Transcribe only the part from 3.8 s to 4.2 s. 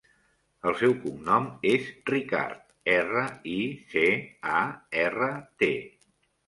ce,